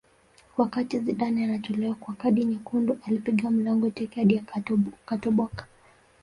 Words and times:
wakati 0.57 0.99
zidane 0.99 1.43
anatolewa 1.43 1.95
kwa 1.95 2.13
kadi 2.13 2.45
nyekundu 2.45 2.97
alipiga 3.07 3.49
mlango 3.51 3.89
teke 3.89 4.19
hadi 4.21 4.43
ukatoboka 4.87 5.67